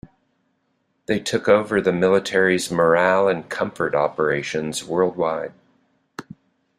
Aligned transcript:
They 1.05 1.19
took 1.19 1.47
over 1.47 1.79
the 1.79 1.93
military's 1.93 2.71
morale 2.71 3.27
and 3.27 3.47
comfort 3.47 3.93
operations 3.93 4.83
worldwide. 4.83 5.53